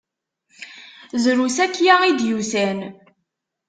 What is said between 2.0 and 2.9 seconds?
i d-yusan.